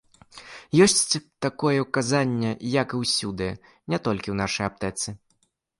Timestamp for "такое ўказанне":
1.47-2.51